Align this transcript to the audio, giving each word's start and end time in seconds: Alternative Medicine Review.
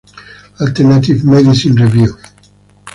Alternative 0.59 1.23
Medicine 1.25 1.75
Review. 1.83 2.17